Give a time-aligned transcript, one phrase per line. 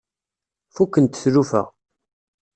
[0.75, 1.63] Fukkent tlufa.